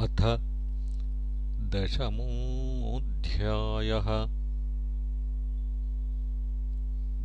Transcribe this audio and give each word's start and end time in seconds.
अथ 0.00 0.40
दशमोऽध्यायः। 1.70 4.26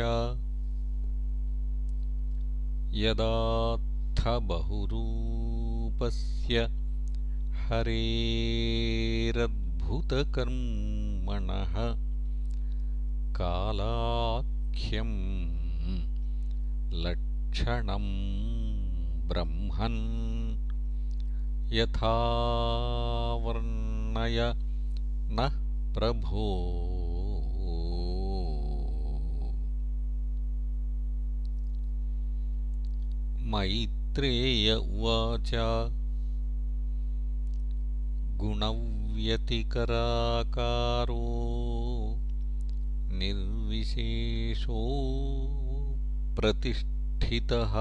यदात्थबहुरूपस्य 6.02 6.62
हरेरद्भुतकर्मणः 7.68 8.34
कालाख्यं 13.38 15.12
लक्षणं 17.04 18.06
ब्रह्मन् 19.28 20.00
यथा 21.72 22.14
वर्णय 23.44 24.38
नः 25.38 25.56
प्रभो 25.94 26.46
मैत्रेय 34.16 34.72
उवाच 34.74 35.50
गुणव्यतिकराकारो 38.40 38.84
निर्विशेषो 43.18 44.80
प्रतिष्ठितः 46.38 47.74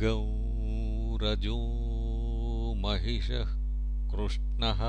गौरवादित्यो 0.02 0.54
रजो 1.22 1.93
महिषः 2.84 3.52
कृष्णः 4.12 4.80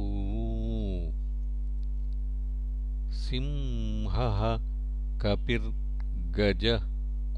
सिंहः 3.21 4.43
कपिर्गजः 5.25 6.85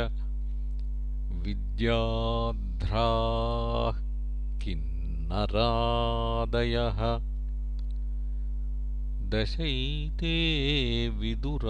विद्याध्राः 1.44 2.90
किन्नरादयः 4.62 5.30
दशैते 9.32 10.36
विदुराख्याताः 11.18 11.60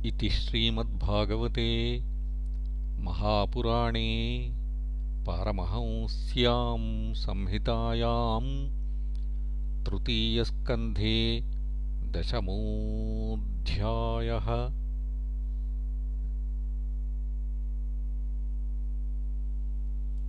इति 0.06 0.30
श्रीमद्भागवते 0.30 2.02
महापुराणे 3.00 4.50
पारमहंस्यां 5.26 7.14
संहितायां 7.14 8.44
तृतीयस्कन्धे 9.84 11.42
दशमोऽध्यायः 12.12 13.38